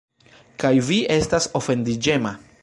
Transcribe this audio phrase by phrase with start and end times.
[0.63, 2.35] Kaj vi estas ofendiĝema.